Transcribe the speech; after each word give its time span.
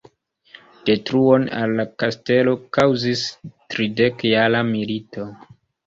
Detruon 0.89 1.45
al 1.59 1.75
la 1.81 1.85
kastelo 2.05 2.57
kaŭzis 2.79 3.29
tridekjara 3.47 4.69
milito. 4.77 5.33